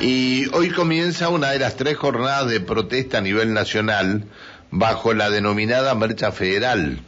Y 0.00 0.46
hoy 0.52 0.70
comienza 0.70 1.30
una 1.30 1.50
de 1.50 1.58
las 1.58 1.76
tres 1.76 1.96
jornadas 1.96 2.50
de 2.50 2.60
protesta 2.60 3.18
a 3.18 3.22
nivel 3.22 3.54
nacional 3.54 4.24
bajo 4.70 5.14
la 5.14 5.30
denominada 5.30 5.94
Marcha 5.94 6.32
Federal. 6.32 7.00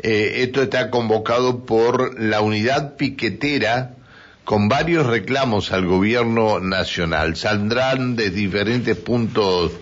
Eh, 0.00 0.42
esto 0.42 0.60
está 0.60 0.90
convocado 0.90 1.64
por 1.64 2.20
la 2.20 2.40
unidad 2.40 2.96
piquetera 2.96 3.94
con 4.44 4.68
varios 4.68 5.06
reclamos 5.06 5.70
al 5.70 5.86
gobierno 5.86 6.58
nacional. 6.58 7.36
Saldrán 7.36 8.16
de 8.16 8.30
diferentes 8.30 8.96
puntos 8.96 9.72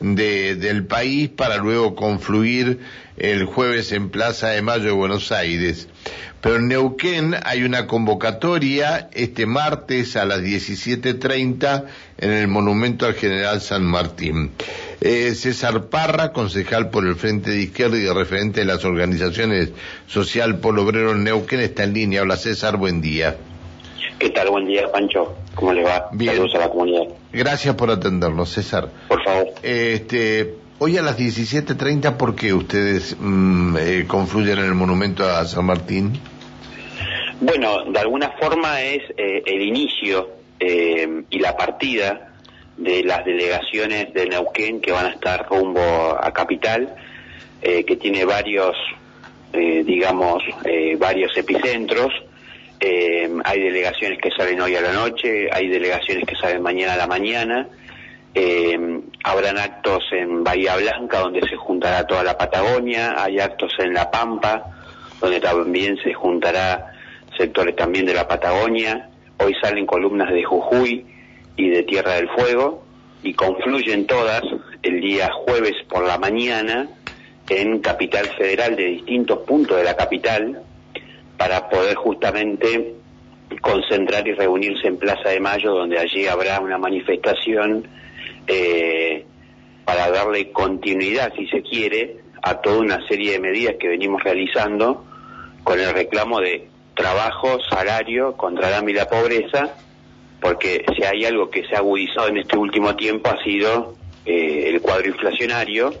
del 0.00 0.86
país 0.86 1.28
para 1.28 1.56
luego 1.56 1.94
confluir 1.94 2.78
el 3.16 3.44
jueves 3.44 3.92
en 3.92 4.10
Plaza 4.10 4.48
de 4.48 4.62
Mayo 4.62 4.84
de 4.84 4.90
Buenos 4.92 5.32
Aires. 5.32 5.88
Pero 6.40 6.56
en 6.56 6.68
Neuquén 6.68 7.34
hay 7.44 7.64
una 7.64 7.88
convocatoria 7.88 9.10
este 9.12 9.44
martes 9.46 10.16
a 10.16 10.24
las 10.24 10.40
17.30 10.40 11.84
en 12.18 12.30
el 12.30 12.46
Monumento 12.46 13.06
al 13.06 13.14
General 13.14 13.60
San 13.60 13.84
Martín. 13.84 14.52
Eh, 15.00 15.34
César 15.34 15.86
Parra, 15.86 16.32
concejal 16.32 16.90
por 16.90 17.06
el 17.06 17.16
Frente 17.16 17.50
de 17.50 17.62
Izquierda 17.62 17.96
y 17.96 18.08
referente 18.08 18.60
de 18.60 18.66
las 18.66 18.84
organizaciones 18.84 19.70
Social 20.06 20.58
Polo 20.58 20.84
Obrero 20.84 21.12
en 21.12 21.24
Neuquén, 21.24 21.60
está 21.60 21.82
en 21.84 21.94
línea. 21.94 22.22
Hola 22.22 22.36
César, 22.36 22.76
buen 22.76 23.00
día. 23.00 23.36
¿Qué 24.20 24.30
tal? 24.30 24.50
Buen 24.50 24.66
día, 24.66 24.90
Pancho. 24.92 25.36
¿Cómo 25.58 25.72
le 25.72 25.82
va? 25.82 26.08
Bien. 26.12 26.34
Saludos 26.34 26.54
a 26.54 26.58
la 26.58 26.68
comunidad. 26.70 27.02
Gracias 27.32 27.74
por 27.74 27.90
atendernos, 27.90 28.48
César. 28.50 28.90
Por 29.08 29.24
favor. 29.24 29.48
Este, 29.60 30.54
hoy 30.78 30.96
a 30.98 31.02
las 31.02 31.18
17.30, 31.18 32.16
¿por 32.16 32.36
qué 32.36 32.54
ustedes 32.54 33.16
mm, 33.18 33.76
eh, 33.76 34.04
confluyen 34.06 34.60
en 34.60 34.66
el 34.66 34.74
monumento 34.74 35.24
a 35.24 35.44
San 35.46 35.64
Martín? 35.64 36.12
Bueno, 37.40 37.90
de 37.90 37.98
alguna 37.98 38.30
forma 38.40 38.82
es 38.82 39.02
eh, 39.16 39.42
el 39.46 39.62
inicio 39.62 40.28
eh, 40.60 41.24
y 41.28 41.38
la 41.40 41.56
partida 41.56 42.34
de 42.76 43.02
las 43.02 43.24
delegaciones 43.24 44.14
de 44.14 44.26
Neuquén 44.26 44.80
que 44.80 44.92
van 44.92 45.06
a 45.06 45.10
estar 45.10 45.44
rumbo 45.48 45.80
a 45.80 46.32
Capital, 46.32 46.94
eh, 47.62 47.82
que 47.84 47.96
tiene 47.96 48.24
varios, 48.24 48.76
eh, 49.52 49.82
digamos, 49.84 50.40
varios 50.98 51.36
epicentros. 51.36 52.12
Eh, 52.80 53.28
hay 53.44 53.60
delegaciones 53.60 54.18
que 54.20 54.30
salen 54.30 54.60
hoy 54.60 54.76
a 54.76 54.80
la 54.80 54.92
noche, 54.92 55.48
hay 55.52 55.68
delegaciones 55.68 56.24
que 56.26 56.36
salen 56.36 56.62
mañana 56.62 56.94
a 56.94 56.96
la 56.96 57.06
mañana. 57.06 57.68
Eh, 58.34 58.78
habrán 59.24 59.58
actos 59.58 60.04
en 60.12 60.44
Bahía 60.44 60.76
Blanca 60.76 61.20
donde 61.20 61.40
se 61.48 61.56
juntará 61.56 62.06
toda 62.06 62.22
la 62.22 62.38
Patagonia, 62.38 63.14
hay 63.16 63.40
actos 63.40 63.72
en 63.78 63.94
La 63.94 64.10
Pampa 64.10 64.62
donde 65.20 65.40
también 65.40 65.96
se 66.02 66.14
juntará 66.14 66.92
sectores 67.36 67.74
también 67.74 68.06
de 68.06 68.14
la 68.14 68.28
Patagonia. 68.28 69.08
Hoy 69.38 69.54
salen 69.60 69.86
columnas 69.86 70.32
de 70.32 70.44
Jujuy 70.44 71.04
y 71.56 71.68
de 71.70 71.82
Tierra 71.82 72.14
del 72.14 72.28
Fuego 72.28 72.84
y 73.22 73.34
confluyen 73.34 74.06
todas 74.06 74.42
el 74.82 75.00
día 75.00 75.30
jueves 75.32 75.74
por 75.88 76.06
la 76.06 76.18
mañana 76.18 76.88
en 77.48 77.80
Capital 77.80 78.26
Federal 78.36 78.76
de 78.76 78.84
distintos 78.84 79.40
puntos 79.40 79.76
de 79.76 79.84
la 79.84 79.96
capital 79.96 80.62
para 81.38 81.70
poder 81.70 81.94
justamente 81.94 82.94
concentrar 83.62 84.26
y 84.28 84.32
reunirse 84.34 84.88
en 84.88 84.98
Plaza 84.98 85.30
de 85.30 85.40
Mayo 85.40 85.72
donde 85.72 85.98
allí 85.98 86.26
habrá 86.26 86.60
una 86.60 86.76
manifestación 86.76 87.86
eh, 88.46 89.24
para 89.84 90.10
darle 90.10 90.52
continuidad, 90.52 91.32
si 91.34 91.46
se 91.46 91.62
quiere, 91.62 92.18
a 92.42 92.60
toda 92.60 92.78
una 92.78 93.06
serie 93.08 93.32
de 93.32 93.40
medidas 93.40 93.76
que 93.80 93.88
venimos 93.88 94.22
realizando 94.22 95.04
con 95.64 95.80
el 95.80 95.92
reclamo 95.92 96.40
de 96.40 96.68
trabajo, 96.94 97.58
salario, 97.70 98.36
contra 98.36 98.68
el 98.68 98.74
hambre 98.74 98.92
y 98.92 98.96
la 98.96 99.08
pobreza, 99.08 99.76
porque 100.40 100.84
si 100.96 101.04
hay 101.04 101.24
algo 101.24 101.50
que 101.50 101.64
se 101.66 101.74
ha 101.74 101.78
agudizado 101.78 102.28
en 102.28 102.38
este 102.38 102.56
último 102.56 102.96
tiempo 102.96 103.30
ha 103.30 103.42
sido 103.42 103.94
eh, 104.26 104.68
el 104.68 104.80
cuadro 104.80 105.08
inflacionario. 105.08 105.94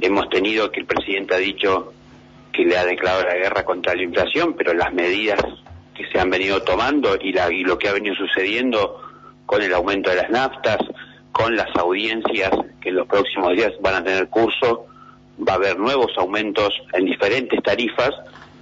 Hemos 0.00 0.28
tenido 0.28 0.70
que 0.70 0.80
el 0.80 0.86
presidente 0.86 1.34
ha 1.34 1.38
dicho 1.38 1.92
que 2.52 2.64
le 2.64 2.76
ha 2.76 2.84
declarado 2.84 3.24
la 3.24 3.34
guerra 3.34 3.64
contra 3.64 3.94
la 3.94 4.02
inflación, 4.02 4.54
pero 4.54 4.74
las 4.74 4.92
medidas 4.92 5.40
que 5.94 6.06
se 6.06 6.18
han 6.18 6.30
venido 6.30 6.62
tomando 6.62 7.16
y, 7.20 7.32
la, 7.32 7.52
y 7.52 7.64
lo 7.64 7.78
que 7.78 7.88
ha 7.88 7.92
venido 7.92 8.14
sucediendo 8.14 9.00
con 9.46 9.62
el 9.62 9.72
aumento 9.74 10.10
de 10.10 10.16
las 10.16 10.30
naftas, 10.30 10.78
con 11.32 11.56
las 11.56 11.74
audiencias 11.76 12.50
que 12.80 12.90
en 12.90 12.96
los 12.96 13.06
próximos 13.06 13.54
días 13.54 13.72
van 13.80 13.96
a 13.96 14.04
tener 14.04 14.28
curso, 14.28 14.86
va 15.46 15.54
a 15.54 15.56
haber 15.56 15.78
nuevos 15.78 16.12
aumentos 16.16 16.72
en 16.92 17.06
diferentes 17.06 17.62
tarifas, 17.62 18.10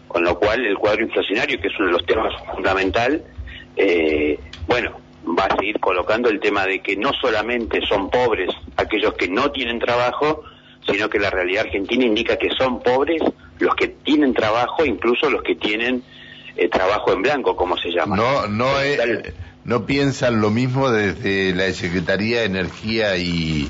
con 0.09 0.25
lo 0.25 0.39
cual 0.39 0.65
el 0.65 0.77
cuadro 0.77 1.03
inflacionario, 1.03 1.61
que 1.61 1.69
es 1.69 1.79
uno 1.79 1.89
de 1.89 1.93
los 1.93 2.07
temas 2.07 2.33
fundamental, 2.53 3.23
eh, 3.77 4.39
bueno, 4.67 5.01
va 5.27 5.45
a 5.45 5.57
seguir 5.57 5.79
colocando 5.81 6.29
el 6.29 6.41
tema 6.41 6.67
de 6.67 6.81
que 6.81 6.97
no 6.97 7.13
solamente 7.13 7.81
son 7.87 8.11
pobres 8.11 8.51
aquellos 8.77 9.15
que 9.15 9.29
no 9.29 9.51
tienen 9.51 9.79
trabajo, 9.79 10.43
sino 10.89 11.09
que 11.09 11.19
la 11.19 11.31
realidad 11.31 11.67
argentina 11.67 12.05
indica 12.05 12.37
que 12.37 12.51
son 12.51 12.83
pobres 12.83 13.23
los 13.61 13.75
que 13.75 13.89
tienen 13.89 14.35
trabajo, 14.35 14.85
incluso 14.85 15.31
los 15.31 15.43
que 15.43 15.55
tienen 15.55 16.03
eh, 16.57 16.69
trabajo 16.69 17.13
en 17.13 17.23
blanco, 17.23 17.57
como 17.57 17.77
se 17.77 17.91
llama. 17.91 18.17
No, 18.17 18.47
no, 18.49 18.81
eh, 18.83 19.33
no 19.65 19.87
piensan 19.87 20.41
lo 20.41 20.51
mismo 20.51 20.91
desde 20.91 21.55
la 21.55 21.73
Secretaría 21.73 22.41
de 22.41 22.47
Energía 22.47 23.17
y 23.17 23.69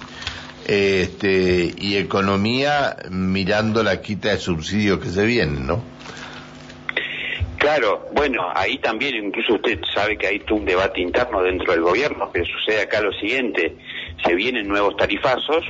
este 0.67 1.75
y 1.77 1.97
Economía 1.97 2.97
mirando 3.11 3.83
la 3.83 4.01
quita 4.01 4.31
de 4.31 4.39
subsidios 4.39 5.01
que 5.01 5.09
se 5.09 5.25
vienen, 5.25 5.67
¿no? 5.67 5.83
Claro, 7.59 8.09
bueno, 8.13 8.49
ahí 8.55 8.79
también 8.79 9.15
incluso 9.17 9.55
usted 9.55 9.81
sabe 9.95 10.17
que 10.17 10.27
hay 10.27 10.43
un 10.51 10.65
debate 10.65 11.01
interno 11.03 11.43
dentro 11.43 11.73
del 11.73 11.83
gobierno, 11.83 12.31
pero 12.33 12.47
sucede 12.47 12.83
acá 12.83 13.03
lo 13.03 13.13
siguiente, 13.13 13.77
se 14.25 14.35
vienen 14.35 14.67
nuevos 14.67 14.97
tarifazos, 14.97 15.67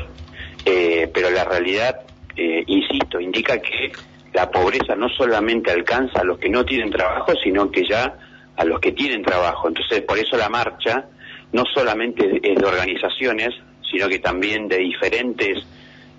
eh, 0.64 1.10
pero 1.12 1.30
la 1.30 1.44
realidad, 1.44 2.02
eh, 2.36 2.62
insisto, 2.66 3.18
indica 3.20 3.58
que 3.60 3.90
la 4.32 4.50
pobreza 4.50 4.94
no 4.94 5.08
solamente 5.08 5.70
alcanza 5.70 6.20
a 6.20 6.24
los 6.24 6.38
que 6.38 6.48
no 6.48 6.64
tienen 6.64 6.90
trabajo, 6.90 7.32
sino 7.42 7.70
que 7.70 7.86
ya 7.88 8.14
a 8.56 8.64
los 8.64 8.80
que 8.80 8.92
tienen 8.92 9.22
trabajo. 9.22 9.68
Entonces, 9.68 10.02
por 10.02 10.18
eso 10.18 10.36
la 10.36 10.48
marcha 10.48 11.06
no 11.52 11.64
solamente 11.74 12.40
es 12.42 12.56
de 12.58 12.66
organizaciones, 12.66 13.50
sino 13.90 14.08
que 14.08 14.18
también 14.18 14.68
de 14.68 14.78
diferentes 14.78 15.66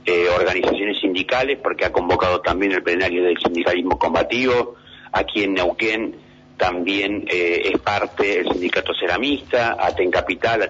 eh, 0.06 0.26
organizaciones 0.36 1.00
sindicales, 1.00 1.60
porque 1.62 1.86
ha 1.86 1.92
convocado 1.92 2.42
también 2.42 2.74
el 2.74 2.84
plenario 2.84 3.24
del 3.24 3.38
sindicalismo 3.38 3.98
combativo, 3.98 4.76
aquí 5.12 5.44
en 5.44 5.54
Neuquén 5.54 6.16
también 6.58 7.26
eh, 7.28 7.72
es 7.74 7.80
parte 7.80 8.40
el 8.40 8.50
sindicato 8.50 8.94
ceramista, 8.94 9.78
Aten 9.80 10.12
Capital, 10.12 10.70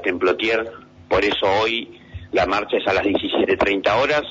por 1.10 1.26
eso 1.26 1.46
hoy 1.62 2.00
la 2.32 2.46
marcha 2.46 2.78
es 2.78 2.88
a 2.88 2.94
las 2.94 3.04
17.30 3.04 4.02
horas, 4.02 4.24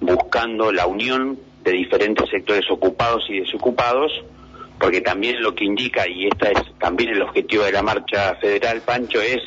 buscando 0.00 0.70
la 0.70 0.86
unión 0.86 1.38
de 1.62 1.72
diferentes 1.72 2.28
sectores 2.30 2.70
ocupados 2.70 3.24
y 3.28 3.40
desocupados, 3.40 4.12
porque 4.78 5.00
también 5.00 5.42
lo 5.42 5.54
que 5.54 5.64
indica, 5.64 6.08
y 6.08 6.26
este 6.26 6.52
es 6.52 6.78
también 6.78 7.10
el 7.10 7.22
objetivo 7.22 7.64
de 7.64 7.72
la 7.72 7.82
marcha 7.82 8.34
federal, 8.36 8.80
Pancho, 8.80 9.20
es 9.20 9.42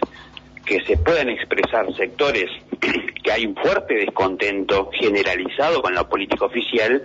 que 0.65 0.79
se 0.85 0.97
puedan 0.97 1.29
expresar 1.29 1.93
sectores 1.95 2.49
que 3.23 3.31
hay 3.31 3.45
un 3.45 3.55
fuerte 3.55 3.95
descontento 3.95 4.89
generalizado 4.93 5.81
con 5.81 5.93
la 5.93 6.07
política 6.07 6.45
oficial, 6.45 7.01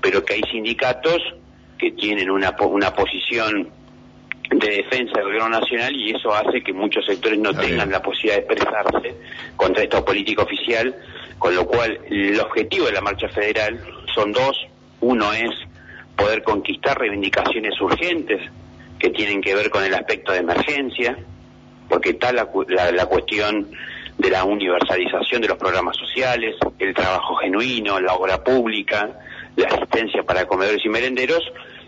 pero 0.00 0.24
que 0.24 0.34
hay 0.34 0.42
sindicatos 0.50 1.20
que 1.78 1.90
tienen 1.92 2.30
una, 2.30 2.54
una 2.60 2.94
posición 2.94 3.68
de 4.50 4.68
defensa 4.68 5.12
del 5.16 5.24
gobierno 5.24 5.48
nacional 5.48 5.94
y 5.94 6.10
eso 6.14 6.32
hace 6.32 6.62
que 6.62 6.72
muchos 6.72 7.04
sectores 7.04 7.38
no 7.38 7.52
tengan 7.52 7.90
la 7.90 8.00
posibilidad 8.00 8.36
de 8.36 8.54
expresarse 8.54 9.14
contra 9.56 9.82
esta 9.82 10.04
política 10.04 10.42
oficial, 10.42 10.94
con 11.38 11.54
lo 11.54 11.66
cual 11.66 11.98
el 12.08 12.38
objetivo 12.40 12.86
de 12.86 12.92
la 12.92 13.00
marcha 13.00 13.28
federal 13.28 13.78
son 14.16 14.32
dos. 14.32 14.56
Uno 15.00 15.32
es 15.32 15.50
poder 16.16 16.42
conquistar 16.42 16.98
reivindicaciones 16.98 17.80
urgentes 17.80 18.40
que 18.98 19.10
tienen 19.10 19.42
que 19.42 19.54
ver 19.54 19.70
con 19.70 19.84
el 19.84 19.94
aspecto 19.94 20.32
de 20.32 20.38
emergencia, 20.38 21.16
porque 21.88 22.10
está 22.10 22.32
la, 22.32 22.48
la, 22.68 22.90
la 22.90 23.06
cuestión 23.06 23.70
de 24.18 24.30
la 24.30 24.44
universalización 24.44 25.42
de 25.42 25.48
los 25.48 25.58
programas 25.58 25.96
sociales, 25.96 26.56
el 26.78 26.94
trabajo 26.94 27.36
genuino, 27.36 28.00
la 28.00 28.14
obra 28.14 28.42
pública, 28.42 29.20
la 29.56 29.68
asistencia 29.68 30.22
para 30.22 30.46
comedores 30.46 30.84
y 30.84 30.88
merenderos, 30.88 31.42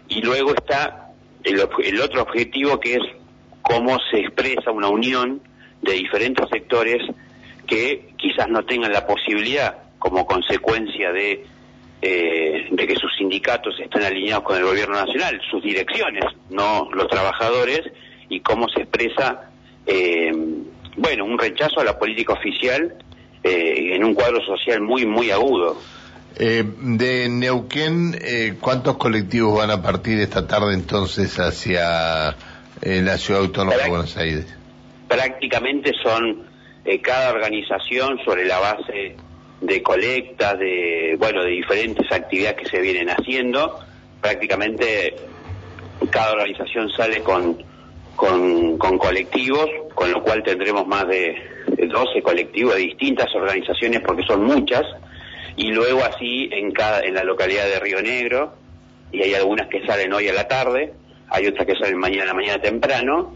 y 0.08 0.20
luego 0.20 0.54
está 0.54 1.08
el, 1.42 1.66
el, 1.84 2.00
otro 2.00 2.22
objetivo 2.22 2.78
que 2.78 2.94
es 2.94 3.02
cómo 3.62 3.98
se 4.10 4.20
expresa 4.20 4.70
una 4.70 4.88
unión 4.88 5.40
de 5.80 5.92
diferentes 5.92 6.46
sectores 6.50 7.02
que 7.66 8.10
quizás 8.16 8.48
no 8.48 8.64
tengan 8.64 8.92
la 8.92 9.06
posibilidad, 9.06 9.78
como 9.98 10.26
consecuencia 10.26 11.12
de, 11.12 11.46
eh, 12.00 12.68
de 12.70 12.86
que 12.86 12.94
sus 12.96 13.14
sindicatos 13.16 13.78
estén 13.80 14.02
alineados 14.02 14.44
con 14.44 14.56
el 14.56 14.64
gobierno 14.64 14.94
nacional, 14.94 15.40
sus 15.50 15.62
direcciones, 15.62 16.24
no 16.50 16.88
los 16.92 17.08
trabajadores, 17.08 17.82
y 18.28 18.40
cómo 18.40 18.68
se 18.68 18.82
expresa, 18.82 19.50
eh, 19.86 20.32
bueno, 20.96 21.24
un 21.24 21.38
rechazo 21.38 21.80
a 21.80 21.84
la 21.84 21.98
política 21.98 22.34
oficial 22.34 22.94
eh, 23.42 23.94
en 23.94 24.04
un 24.04 24.14
cuadro 24.14 24.44
social 24.44 24.80
muy, 24.80 25.06
muy 25.06 25.30
agudo. 25.30 25.76
Eh, 26.36 26.62
de 26.64 27.28
Neuquén, 27.28 28.16
eh, 28.20 28.54
¿cuántos 28.60 28.96
colectivos 28.96 29.56
van 29.56 29.70
a 29.70 29.82
partir 29.82 30.20
esta 30.20 30.46
tarde 30.46 30.74
entonces 30.74 31.36
hacia 31.38 32.36
eh, 32.80 33.00
la 33.02 33.16
ciudad 33.16 33.42
autónoma 33.42 33.76
de 33.76 33.88
Buenos 33.88 34.16
Aires? 34.16 34.58
prácticamente 35.08 35.92
son 36.02 36.46
eh, 36.84 37.00
cada 37.00 37.32
organización 37.32 38.18
sobre 38.24 38.44
la 38.44 38.58
base 38.60 39.16
de 39.60 39.82
colectas, 39.82 40.58
de, 40.58 41.16
bueno, 41.18 41.42
de 41.42 41.50
diferentes 41.50 42.10
actividades 42.12 42.56
que 42.56 42.68
se 42.68 42.80
vienen 42.80 43.08
haciendo. 43.10 43.78
Prácticamente 44.20 45.14
cada 46.10 46.32
organización 46.32 46.90
sale 46.90 47.22
con, 47.22 47.58
con, 48.14 48.78
colectivos, 48.98 49.68
con 49.94 50.12
lo 50.12 50.22
cual 50.22 50.42
tendremos 50.42 50.86
más 50.86 51.06
de, 51.08 51.36
12 51.68 52.22
colectivos 52.22 52.74
de 52.74 52.80
distintas 52.80 53.32
organizaciones 53.34 54.00
porque 54.00 54.22
son 54.24 54.44
muchas, 54.44 54.82
y 55.56 55.70
luego 55.70 56.02
así 56.04 56.48
en, 56.52 56.72
cada, 56.72 57.02
en 57.02 57.14
la 57.14 57.24
localidad 57.24 57.64
de 57.66 57.80
Río 57.80 58.02
Negro, 58.02 58.54
y 59.12 59.22
hay 59.22 59.34
algunas 59.34 59.68
que 59.68 59.84
salen 59.86 60.12
hoy 60.12 60.28
a 60.28 60.32
la 60.32 60.48
tarde, 60.48 60.92
hay 61.28 61.46
otras 61.46 61.66
que 61.66 61.76
salen 61.76 61.98
mañana 61.98 62.24
a 62.24 62.26
la 62.26 62.34
mañana 62.34 62.60
temprano, 62.60 63.34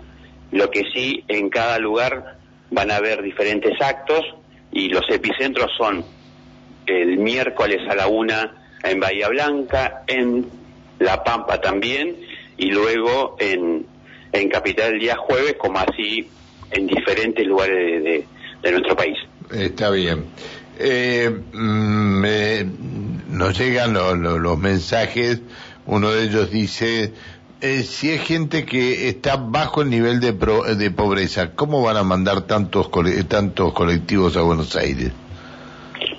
lo 0.50 0.70
que 0.70 0.82
sí 0.92 1.24
en 1.28 1.48
cada 1.48 1.78
lugar 1.78 2.36
van 2.70 2.90
a 2.90 2.96
haber 2.96 3.22
diferentes 3.22 3.80
actos 3.80 4.22
y 4.72 4.88
los 4.88 5.08
epicentros 5.08 5.70
son 5.76 6.04
el 6.86 7.19
miércoles 7.19 7.80
a 7.88 7.94
la 7.94 8.08
una 8.08 8.54
en 8.82 8.98
Bahía 8.98 9.28
Blanca, 9.28 10.02
en 10.06 10.46
La 10.98 11.22
Pampa 11.22 11.60
también, 11.60 12.16
y 12.56 12.70
luego 12.70 13.36
en, 13.38 13.86
en 14.32 14.48
Capital 14.48 14.94
el 14.94 15.00
día 15.00 15.16
jueves, 15.16 15.54
como 15.58 15.78
así 15.78 16.28
en 16.70 16.86
diferentes 16.86 17.46
lugares 17.46 18.02
de, 18.62 18.70
nuestro 18.70 18.96
país. 18.96 19.19
Está 19.50 19.90
bien. 19.90 20.24
Eh, 20.78 21.30
mm, 21.52 23.36
nos 23.36 23.58
llegan 23.58 23.92
los 23.92 24.58
mensajes, 24.58 25.40
uno 25.86 26.10
de 26.10 26.24
ellos 26.24 26.50
dice, 26.50 27.12
eh, 27.62 27.85
si 27.85 28.11
es 28.11 28.20
gente 28.23 28.67
que 28.67 29.09
está 29.09 29.37
bajo 29.37 29.82
el 29.82 29.91
nivel 29.91 30.20
de, 30.20 30.32
de 30.32 30.91
pobreza, 30.91 31.55
¿cómo 31.55 31.81
van 31.81 31.97
a 31.97 32.03
mandar 32.03 32.43
tantos, 32.43 32.91
tantos 33.29 33.73
colectivos 33.73 34.37
a 34.37 34.43
Buenos 34.43 34.75
Aires? 34.75 35.12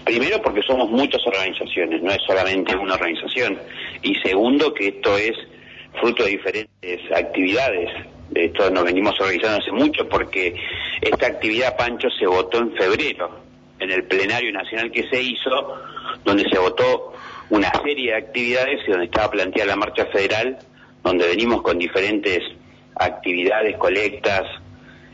Primero 0.06 0.42
porque 0.42 0.62
somos 0.62 0.90
muchas 0.90 1.22
organizaciones, 1.28 2.02
no 2.02 2.12
es 2.12 2.20
solamente 2.26 2.74
una 2.76 2.94
organización. 2.94 3.58
Y 4.02 4.16
segundo 4.16 4.74
que 4.74 4.88
esto 4.88 5.18
es 5.18 5.34
fruto 6.00 6.24
de 6.24 6.32
diferentes 6.32 7.12
actividades. 7.14 7.90
De 8.30 8.46
esto 8.46 8.70
nos 8.70 8.86
venimos 8.86 9.14
organizando 9.20 9.62
hace 9.62 9.72
mucho 9.74 10.08
porque 10.08 10.56
esta 11.02 11.28
actividad, 11.28 11.76
Pancho, 11.76 12.08
se 12.18 12.26
votó 12.26 12.60
en 12.60 12.74
febrero 12.74 13.44
en 13.80 13.92
el 13.92 14.06
plenario 14.06 14.52
nacional 14.54 14.92
que 14.92 15.10
se 15.10 15.22
hizo, 15.22 15.76
donde 16.24 16.46
se 16.50 16.58
votó 16.58 17.14
una 17.50 17.70
serie 17.84 18.12
de 18.12 18.18
actividades 18.18 18.80
y 18.88 18.92
donde 18.92 19.08
estaba 19.08 19.30
planteada 19.30 19.72
la 19.72 19.76
marcha 19.76 20.06
federal, 20.06 20.58
donde 21.04 21.28
venimos 21.28 21.62
con 21.62 21.78
diferentes 21.78 22.40
actividades, 22.96 23.78
colectas, 23.78 24.44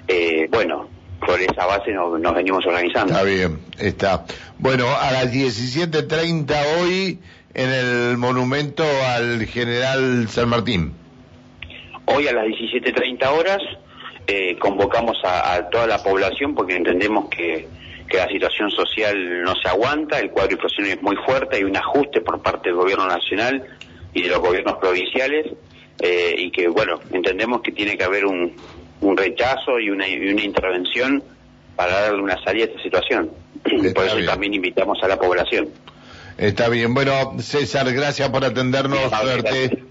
eh, 0.08 0.48
bueno, 0.52 0.90
por 1.26 1.40
esa 1.40 1.66
base 1.66 1.92
nos, 1.92 2.20
nos, 2.20 2.34
venimos 2.34 2.66
organizando. 2.66 3.14
Está 3.14 3.24
bien, 3.24 3.60
está. 3.78 4.26
Bueno, 4.58 4.86
a 4.88 5.12
las 5.12 5.34
17.30 5.34 6.56
hoy 6.80 7.20
en 7.54 7.70
el 7.70 8.18
monumento 8.18 8.84
al 8.84 9.46
general 9.46 10.28
San 10.30 10.50
Martín. 10.50 10.94
Hoy 12.06 12.28
a 12.28 12.34
las 12.34 12.46
17.30 12.46 13.28
horas 13.28 13.60
eh, 14.28 14.58
convocamos 14.60 15.18
a, 15.24 15.70
toda 15.70 15.88
la 15.88 16.02
población 16.02 16.56
porque 16.56 16.76
entendemos 16.76 17.30
que, 17.30 17.68
que, 18.08 18.18
la 18.18 18.28
situación 18.28 18.72
social 18.72 19.44
no 19.44 19.56
se 19.56 19.68
aguanta, 19.68 20.20
el 20.20 20.32
cuadro 20.32 20.54
inflacionario 20.54 20.96
es 20.96 21.02
muy 21.02 21.16
fuerte, 21.18 21.58
hay 21.58 21.64
un 21.64 21.76
ajuste 21.76 22.22
por 22.22 22.42
parte 22.42 22.70
del 22.70 22.78
gobierno 22.78 23.08
nacional 23.08 23.64
y 24.14 24.24
de 24.24 24.30
los 24.30 24.40
gobiernos 24.40 24.78
provinciales 24.78 25.48
eh, 26.02 26.36
y 26.38 26.52
que, 26.52 26.68
bueno, 26.68 27.00
entendemos 27.12 27.62
que 27.62 27.72
tiene 27.72 27.98
que 27.98 28.04
haber 28.04 28.26
un, 28.26 28.54
un 29.02 29.18
rechazo 29.18 29.80
y 29.80 29.90
una, 29.90 30.08
y 30.08 30.30
una 30.30 30.44
intervención 30.44 31.24
para 31.76 32.02
darle 32.02 32.22
una 32.22 32.42
salida 32.44 32.66
a 32.66 32.68
esta 32.68 32.84
situación. 32.84 33.32
Por 33.96 34.06
eso 34.06 34.18
también 34.26 34.54
invitamos 34.54 34.98
a 35.04 35.08
la 35.08 35.18
población. 35.18 35.70
Está 36.38 36.70
bien. 36.70 36.94
Bueno, 36.94 37.36
César, 37.40 37.92
gracias 37.92 38.30
por 38.30 38.46
atendernos. 38.46 39.10
Suerte. 39.10 39.84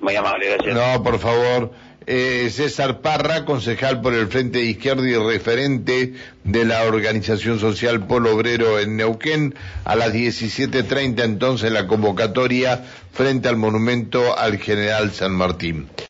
Muy 0.00 0.16
amable, 0.16 0.56
gracias. 0.56 0.74
No, 0.74 1.02
por 1.04 1.20
favor. 1.20 1.70
Eh, 2.06 2.48
César 2.50 3.02
Parra, 3.02 3.44
concejal 3.44 4.00
por 4.00 4.14
el 4.14 4.28
Frente 4.28 4.58
de 4.58 4.64
Izquierda 4.64 5.06
y 5.06 5.14
referente 5.16 6.14
de 6.44 6.64
la 6.64 6.84
Organización 6.84 7.60
Social 7.60 8.06
Polo 8.06 8.34
Obrero 8.34 8.78
en 8.78 8.96
Neuquén, 8.96 9.54
a 9.84 9.96
las 9.96 10.12
17.30 10.14 11.22
entonces 11.22 11.70
la 11.70 11.86
convocatoria 11.86 12.84
frente 13.12 13.48
al 13.48 13.56
monumento 13.58 14.36
al 14.38 14.56
general 14.58 15.12
San 15.12 15.32
Martín. 15.32 15.88